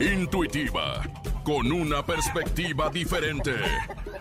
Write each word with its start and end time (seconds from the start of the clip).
intuitiva, 0.00 1.02
con 1.42 1.70
una 1.72 2.04
perspectiva 2.04 2.88
diferente. 2.88 3.54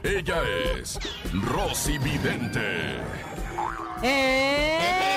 Ella 0.04 0.42
es 0.76 1.00
Rosy 1.34 1.98
Vidente. 2.00 2.96
¡Eh! 4.02 5.17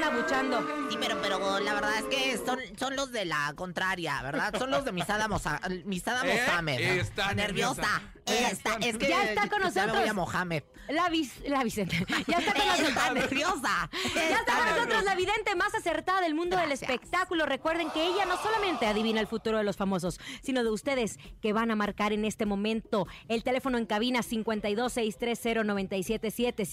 Andan 0.00 0.14
abuchando. 0.14 0.88
Sí, 0.90 0.96
pero, 1.00 1.20
pero 1.20 1.60
la 1.60 1.74
verdad 1.74 1.98
es 1.98 2.04
que 2.04 2.36
son, 2.44 2.58
son 2.78 2.96
los 2.96 3.12
de 3.12 3.24
la 3.24 3.52
contraria, 3.54 4.20
¿verdad? 4.22 4.54
Son 4.58 4.70
los 4.70 4.84
de 4.84 4.92
Misada, 4.92 5.28
Mosa, 5.28 5.60
Misada 5.84 6.22
¿Eh? 6.26 6.42
Mohamed. 6.46 6.80
Está 6.80 7.34
nerviosa. 7.34 7.82
nerviosa. 7.82 8.02
Está, 8.30 8.76
es 8.80 8.96
que 8.98 9.08
Ya 9.08 9.24
está 9.24 9.48
con 9.48 9.60
Ya 9.60 9.68
voy 9.68 9.74
nosotros. 9.74 10.08
a 10.08 10.12
Mohamed. 10.14 10.62
La, 10.88 11.08
Vic- 11.08 11.48
la 11.48 11.62
Vicente. 11.64 12.04
Ya 12.26 12.38
está 12.38 12.52
con 12.54 12.66
nosotros. 12.66 12.88
Está 12.88 13.12
nerviosa. 13.14 13.90
Ya 14.14 14.38
está 14.40 14.56
con 14.56 14.66
nosotros 14.76 15.04
la 15.04 15.14
vidente 15.14 15.54
más 15.54 15.74
acertada 15.74 16.20
del 16.20 16.34
mundo 16.34 16.56
del 16.56 16.72
espectáculo. 16.72 17.46
Recuerden 17.46 17.90
que 17.90 18.04
ella 18.04 18.24
no 18.26 18.36
solamente 18.42 18.86
adivina 18.86 19.20
el 19.20 19.26
futuro 19.26 19.58
de 19.58 19.64
los 19.64 19.76
famosos, 19.76 20.18
sino 20.42 20.64
de 20.64 20.70
ustedes 20.70 21.18
que 21.40 21.52
van 21.52 21.70
a 21.70 21.76
marcar 21.76 22.12
en 22.12 22.24
este 22.24 22.44
momento. 22.46 23.06
El 23.28 23.42
teléfono 23.44 23.78
en 23.78 23.86
cabina 23.86 24.20
52630-977, 24.20 26.64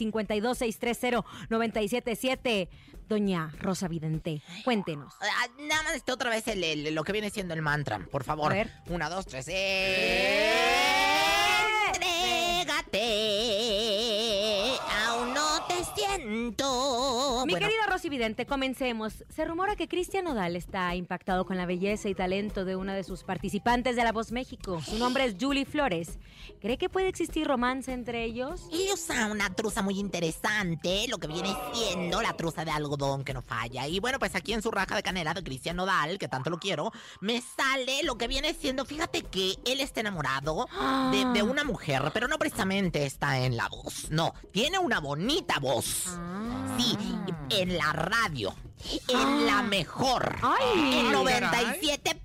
52630-977. 1.49 2.69
Doña 3.07 3.51
Rosa 3.59 3.87
Vidente, 3.87 4.41
cuéntenos. 4.65 5.13
Ah, 5.21 5.47
Nada 5.59 5.83
más 5.83 5.95
este 5.95 6.11
otra 6.11 6.29
vez 6.29 6.45
el- 6.49 6.61
el- 6.63 6.93
lo 6.93 7.03
que 7.05 7.13
viene 7.13 7.29
siendo 7.29 7.53
el 7.53 7.61
mantra, 7.61 7.99
por 8.11 8.25
favor. 8.25 8.51
A 8.51 8.55
ver. 8.55 8.73
Una, 8.87 9.09
dos, 9.09 9.25
tres. 9.25 9.47
Entrégate. 9.47 10.96
Mi 17.47 17.53
Bueno, 17.53 17.67
querida 17.67 17.85
Rosy 17.85 18.09
Vidente, 18.09 18.45
comencemos. 18.45 19.23
Se 19.29 19.45
rumora 19.45 19.77
que 19.77 19.87
Cristian 19.87 20.25
Nodal 20.25 20.57
está 20.57 20.93
impactado 20.95 21.45
con 21.45 21.55
la 21.55 21.65
belleza 21.65 22.09
y 22.09 22.13
talento 22.13 22.65
de 22.65 22.75
una 22.75 22.93
de 22.93 23.05
sus 23.05 23.23
participantes 23.23 23.95
de 23.95 24.03
La 24.03 24.11
Voz 24.11 24.33
México. 24.33 24.81
Su 24.81 24.97
nombre 24.97 25.23
es 25.23 25.37
Julie 25.39 25.63
Flores. 25.63 26.19
¿Cree 26.59 26.77
que 26.77 26.89
puede 26.89 27.07
existir 27.07 27.47
romance 27.47 27.93
entre 27.93 28.25
ellos? 28.25 28.67
Él 28.69 28.89
usa 28.93 29.27
una 29.27 29.49
truza 29.55 29.81
muy 29.81 29.97
interesante, 29.97 31.05
lo 31.07 31.19
que 31.19 31.27
viene 31.27 31.55
siendo 31.73 32.21
la 32.21 32.33
truza 32.33 32.65
de 32.65 32.71
algodón 32.71 33.23
que 33.23 33.33
no 33.33 33.41
falla. 33.41 33.87
Y 33.87 34.01
bueno, 34.01 34.19
pues 34.19 34.35
aquí 34.35 34.51
en 34.51 34.61
su 34.61 34.69
raja 34.69 34.97
de 34.97 35.03
canela 35.03 35.33
de 35.33 35.41
Cristian 35.41 35.77
Nodal, 35.77 36.17
que 36.17 36.27
tanto 36.27 36.49
lo 36.49 36.59
quiero, 36.59 36.91
me 37.21 37.39
sale 37.39 38.03
lo 38.03 38.17
que 38.17 38.27
viene 38.27 38.55
siendo, 38.55 38.83
fíjate 38.83 39.21
que 39.21 39.55
él 39.65 39.79
está 39.79 40.01
enamorado 40.01 40.67
de, 41.13 41.23
de 41.33 41.43
una 41.43 41.63
mujer, 41.63 42.11
pero 42.13 42.27
no 42.27 42.37
precisamente 42.37 43.05
está 43.05 43.39
en 43.39 43.55
la 43.55 43.69
voz, 43.69 44.11
no, 44.11 44.33
tiene 44.51 44.79
una 44.79 44.99
bonita 44.99 45.59
voz. 45.59 46.07
Ah. 46.07 46.75
Sí, 46.77 46.95
en 47.49 47.77
la 47.77 47.93
radio. 47.93 48.53
En 49.07 49.45
la 49.45 49.59
ah. 49.59 49.63
mejor. 49.63 50.35
Ay, 50.41 50.99
en 50.99 51.13
97.7 51.13 52.16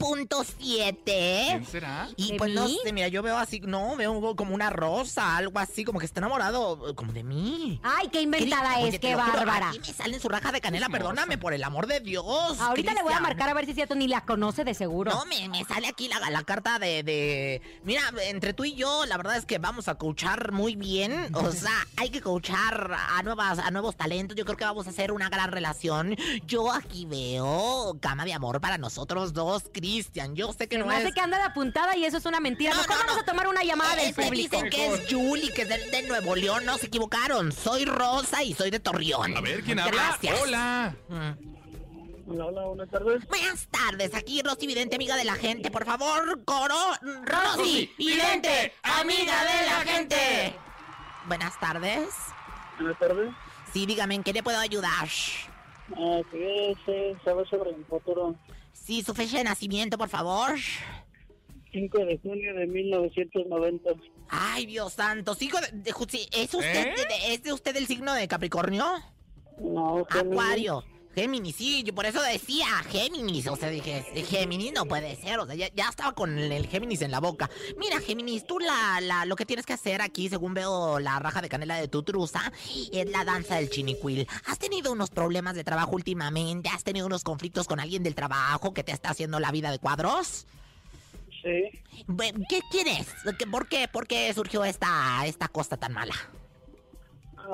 ¿eh? 1.07 1.47
¿Quién 1.51 1.67
será? 1.67 2.09
Y 2.17 2.35
pues 2.35 2.53
no 2.53 2.69
sé, 2.69 2.93
mira, 2.93 3.09
yo 3.09 3.23
veo 3.23 3.37
así, 3.37 3.61
no, 3.61 3.97
veo 3.97 4.35
como 4.37 4.55
una 4.55 4.71
rosa, 4.71 5.37
algo 5.37 5.59
así, 5.59 5.85
como 5.85 5.99
que 5.99 6.07
está 6.07 6.21
enamorado, 6.21 6.91
eh, 6.91 6.95
como 6.95 7.13
de 7.13 7.23
mí. 7.23 7.81
Ay, 7.83 8.09
qué 8.09 8.21
inventada 8.21 8.75
¿Qué, 8.75 8.81
es, 8.81 8.89
oye, 8.89 8.99
qué 8.99 9.15
bárbara. 9.15 9.71
Aquí 9.71 9.81
me 9.81 9.93
salen 9.93 10.21
su 10.21 10.29
raja 10.29 10.53
de 10.53 10.61
canela, 10.61 10.89
perdóname, 10.89 11.39
por 11.39 11.55
el 11.55 11.65
amor 11.65 11.87
de 11.87 12.01
Dios. 12.01 12.61
Ahorita 12.61 12.95
le 12.95 13.03
voy 13.03 13.13
a 13.13 13.21
marcar 13.21 13.49
a 13.49 13.55
ver 13.55 13.65
si 13.65 13.71
es 13.71 13.77
cierto, 13.77 13.95
ni 13.95 14.09
la 14.09 14.23
conoce 14.25 14.65
de 14.65 14.75
seguro. 14.75 15.13
No, 15.13 15.25
me, 15.27 15.49
me 15.49 15.65
sale 15.65 15.87
aquí 15.89 16.09
la, 16.09 16.19
la 16.31 16.43
carta 16.45 16.79
de, 16.79 17.03
de, 17.03 17.63
Mira, 17.85 18.03
entre 18.25 18.55
tú 18.55 18.65
y 18.65 18.75
yo, 18.75 19.07
la 19.07 19.17
verdad 19.17 19.37
es 19.37 19.47
que 19.47 19.59
vamos 19.59 19.89
a 19.89 19.95
coachar 19.97 20.53
muy 20.53 20.77
bien. 20.77 21.35
O 21.35 21.53
sea, 21.53 21.87
hay 21.97 22.11
que 22.11 22.21
coachar 22.21 22.93
a, 22.93 23.23
nuevas, 23.23 23.59
a 23.59 23.71
nuevos 23.71 23.97
talentos. 23.97 24.37
Yo 24.37 24.45
creo 24.45 24.57
que 24.57 24.65
vamos 24.65 24.87
a 24.87 24.91
hacer 24.91 25.13
una 25.13 25.29
gran 25.29 25.53
relación. 25.53 26.17
Yo 26.47 26.73
aquí 26.73 27.07
veo 27.07 27.97
cama 28.01 28.25
de 28.25 28.33
amor 28.33 28.61
para 28.61 28.79
nosotros 28.79 29.33
dos, 29.33 29.65
Cristian. 29.73 29.92
Yo 30.35 30.53
sé 30.53 30.69
que 30.69 30.79
no 30.79 30.91
es... 30.91 31.13
que 31.15 31.21
anda 31.21 31.39
de 31.39 31.45
apuntada 31.45 31.97
y 31.97 32.05
eso 32.05 32.17
es 32.17 32.25
una 32.27 32.41
mentira. 32.41 32.73
No, 32.73 32.81
Mejor 32.81 32.97
no, 32.97 33.01
vamos 33.03 33.17
no. 33.17 33.21
a 33.21 33.25
tomar 33.25 33.49
una 33.49 33.63
llamada 33.63 33.97
del 33.97 34.11
Es 34.11 34.17
que 34.17 34.23
público. 34.23 34.57
Dicen 34.57 34.71
que 34.71 34.87
es 34.95 35.01
Julie, 35.11 35.53
que 35.53 35.63
es 35.63 35.69
de, 35.69 35.79
de 35.91 36.03
Nuevo 36.09 36.35
León. 36.35 36.65
No 36.65 36.79
se 36.79 36.87
equivocaron. 36.87 37.53
Soy 37.53 37.85
Rosa 37.85 38.43
y 38.43 38.55
soy 38.55 38.71
de 38.71 38.81
Torreón. 38.81 39.37
A 39.37 39.41
ver, 39.41 39.63
¿quién 39.63 39.79
habla? 39.79 39.93
Gracias. 39.93 40.41
Hola. 40.43 40.95
Mm. 41.09 41.53
Hola, 42.31 42.47
hola, 42.47 42.63
buenas 42.63 42.89
tardes. 42.89 43.27
Buenas 43.27 43.67
tardes, 43.67 44.15
aquí 44.15 44.41
Rosy 44.43 44.67
Vidente, 44.67 44.97
amiga 44.97 45.17
de 45.17 45.25
la 45.25 45.35
gente. 45.35 45.71
Por 45.71 45.85
favor, 45.85 46.45
coro. 46.45 46.77
Rosy 47.25 47.93
Vidente, 47.99 48.73
amiga 48.83 49.45
de 49.45 49.67
la 49.67 49.93
gente. 49.93 50.55
Buenas 51.27 51.59
tardes. 51.61 52.09
Buenas 52.79 52.99
tardes. 52.99 53.31
Sí, 53.73 53.87
dígame, 53.87 54.15
¿en 54.15 54.23
qué 54.23 54.33
le 54.33 54.43
puedo 54.43 54.59
ayudar? 54.59 55.09
Ah, 55.97 56.21
quería 56.31 56.75
sí, 56.87 57.17
saber 57.25 57.47
sobre 57.49 57.73
mi 57.73 57.85
futuro. 57.85 58.35
Sí, 58.85 59.03
su 59.03 59.15
fecha 59.15 59.39
de 59.39 59.45
nacimiento, 59.45 59.97
por 59.97 60.09
favor. 60.09 60.53
5 61.73 61.99
de 62.05 62.19
junio 62.19 62.55
de 62.55 62.67
1990. 62.67 63.91
Ay, 64.29 64.67
Dios 64.67 64.93
santo. 64.95 65.35
Sigo 65.35 65.59
de, 65.61 65.69
de- 65.73 65.91
¿Es 65.91 66.55
usted, 66.55 66.87
¿Eh? 66.89 66.95
de- 66.97 67.35
¿Es 67.35 67.43
de 67.43 67.53
usted 67.53 67.77
el 67.77 67.87
signo 67.87 68.13
de 68.15 68.27
Capricornio? 68.29 68.85
No. 69.61 70.05
Acuario. 70.11 70.85
Géminis, 71.15 71.57
sí, 71.57 71.83
yo 71.83 71.95
por 71.95 72.07
eso 72.07 72.23
decía 72.23 72.67
Géminis. 72.91 73.47
O 73.49 73.57
sea, 73.57 73.69
dije, 73.69 74.03
Géminis 74.29 74.73
no 74.73 74.87
puede 74.87 75.15
ser. 75.17 75.39
O 75.41 75.47
sea, 75.47 75.55
ya, 75.55 75.69
ya 75.75 75.89
estaba 75.89 76.13
con 76.13 76.39
el 76.39 76.67
Géminis 76.67 77.03
en 77.03 77.11
la 77.11 77.21
boca. 77.21 77.51
Mira, 77.79 78.01
Géminis, 78.01 78.47
tú 78.47 78.59
la, 78.59 79.01
la, 79.03 79.27
lo 79.27 79.37
que 79.37 79.45
tienes 79.45 79.67
que 79.67 79.75
hacer 79.75 80.01
aquí, 80.01 80.29
según 80.29 80.55
veo 80.55 80.99
la 81.01 81.19
raja 81.19 81.43
de 81.43 81.49
canela 81.49 81.77
de 81.77 81.89
tu 81.89 82.03
truza, 82.03 82.51
es 82.93 83.11
la 83.11 83.25
danza 83.25 83.57
del 83.57 83.69
chinicuil. 83.71 84.27
¿Has 84.47 84.59
tenido 84.59 84.91
unos 84.93 85.11
problemas 85.11 85.55
de 85.55 85.65
trabajo 85.65 85.93
últimamente? 85.93 86.71
¿Has 86.71 86.85
tenido 86.85 87.07
unos 87.07 87.25
conflictos 87.25 87.67
con 87.67 87.79
alguien 87.79 88.03
del 88.03 88.15
trabajo 88.15 88.73
que 88.73 88.83
te 88.83 88.93
está 88.93 89.11
haciendo 89.11 89.39
la 89.39 89.51
vida 89.51 89.71
de 89.71 89.79
cuadros? 89.79 90.47
Sí. 91.43 91.83
¿Qué 92.49 92.61
quieres? 92.71 93.09
¿Qué- 93.39 93.47
¿Por 93.47 93.69
qué? 93.69 93.89
¿Por 93.89 94.07
qué 94.07 94.33
surgió 94.33 94.65
esta, 94.65 95.27
esta 95.27 95.49
cosa 95.49 95.77
tan 95.77 95.93
mala? 95.93 96.15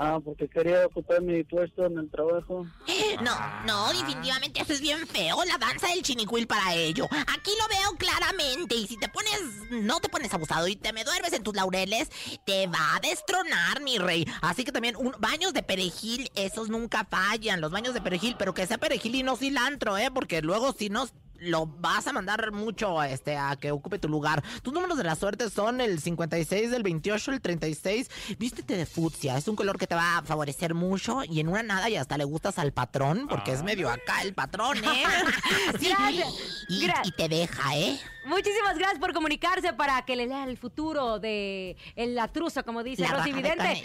Ah, 0.00 0.18
porque 0.22 0.48
quería 0.48 0.86
ocupar 0.86 1.22
mi 1.22 1.42
puesto 1.44 1.86
en 1.86 1.98
el 1.98 2.10
trabajo. 2.10 2.66
No, 3.22 3.34
no, 3.66 3.88
definitivamente 3.88 4.60
eso 4.60 4.72
es 4.72 4.80
bien 4.80 5.06
feo, 5.06 5.42
la 5.44 5.58
danza 5.58 5.88
del 5.88 6.02
chinicuil 6.02 6.46
para 6.46 6.74
ello. 6.74 7.06
Aquí 7.10 7.50
lo 7.58 7.68
veo 7.68 7.98
claramente 7.98 8.76
y 8.76 8.86
si 8.86 8.96
te 8.96 9.08
pones, 9.08 9.40
no 9.70 9.98
te 9.98 10.08
pones 10.08 10.32
abusado 10.32 10.68
y 10.68 10.76
te 10.76 10.92
me 10.92 11.04
duermes 11.04 11.32
en 11.32 11.42
tus 11.42 11.54
laureles, 11.54 12.10
te 12.44 12.66
va 12.68 12.96
a 12.96 13.00
destronar, 13.00 13.80
mi 13.82 13.98
rey. 13.98 14.26
Así 14.40 14.64
que 14.64 14.72
también, 14.72 14.94
un, 14.96 15.14
baños 15.18 15.52
de 15.52 15.62
perejil, 15.62 16.30
esos 16.36 16.68
nunca 16.68 17.04
fallan, 17.04 17.60
los 17.60 17.72
baños 17.72 17.94
de 17.94 18.00
perejil, 18.00 18.36
pero 18.38 18.54
que 18.54 18.66
sea 18.66 18.78
perejil 18.78 19.16
y 19.16 19.22
no 19.22 19.36
cilantro, 19.36 19.98
¿eh? 19.98 20.10
Porque 20.12 20.42
luego 20.42 20.72
si 20.72 20.90
no... 20.90 21.06
Lo 21.40 21.66
vas 21.66 22.06
a 22.06 22.12
mandar 22.12 22.50
mucho 22.52 23.02
este, 23.02 23.36
a 23.36 23.54
que 23.56 23.70
ocupe 23.70 23.98
tu 23.98 24.08
lugar. 24.08 24.42
Tus 24.62 24.72
números 24.72 24.98
de 24.98 25.04
la 25.04 25.14
suerte 25.14 25.48
son 25.50 25.80
el 25.80 26.00
56, 26.00 26.72
el 26.72 26.82
28, 26.82 27.30
el 27.32 27.40
36. 27.40 28.10
Vístete 28.38 28.76
de 28.76 28.86
fucsia. 28.86 29.36
Es 29.38 29.46
un 29.46 29.54
color 29.56 29.78
que 29.78 29.86
te 29.86 29.94
va 29.94 30.18
a 30.18 30.22
favorecer 30.22 30.74
mucho. 30.74 31.22
Y 31.24 31.40
en 31.40 31.48
una 31.48 31.62
nada 31.62 31.88
y 31.88 31.96
hasta 31.96 32.18
le 32.18 32.24
gustas 32.24 32.58
al 32.58 32.72
patrón. 32.72 33.26
Porque 33.28 33.52
es 33.52 33.62
medio 33.62 33.88
acá 33.88 34.22
el 34.22 34.34
patrón, 34.34 34.78
¿eh? 34.78 35.04
Sí. 35.78 35.88
Gracias. 35.88 36.28
Y, 36.68 36.86
Gra- 36.86 37.02
y 37.04 37.12
te 37.12 37.28
deja, 37.28 37.76
¿eh? 37.76 38.00
Muchísimas 38.26 38.76
gracias 38.76 38.98
por 38.98 39.12
comunicarse 39.14 39.72
para 39.72 40.02
que 40.02 40.16
le 40.16 40.26
lea 40.26 40.44
el 40.44 40.56
futuro 40.58 41.18
de 41.18 41.76
el- 41.96 42.14
la 42.14 42.28
truza, 42.28 42.62
como 42.62 42.82
dice 42.82 43.02
La 43.02 43.12
Rosy 43.12 43.32
Vidente. 43.32 43.82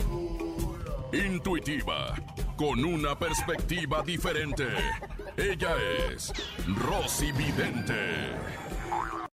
Intuitiva, 1.13 2.15
con 2.65 2.81
una 2.85 3.13
perspectiva 3.19 4.01
diferente. 4.03 4.65
Ella 5.35 5.75
es 6.09 6.31
Rosy 6.65 7.33
Vidente. 7.33 8.31